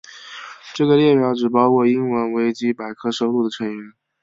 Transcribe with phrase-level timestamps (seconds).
[0.73, 3.93] 这个列表只包括英文维基百科收录的成员。